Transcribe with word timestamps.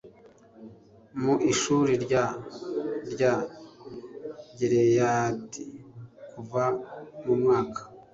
Mu 1.21 1.33
ishuri 1.51 1.93
rya 2.03 2.25
rya 3.11 3.33
gileyadi 4.57 5.61
kuva 6.29 6.63
mu 7.23 7.33
mwaka 7.41 7.81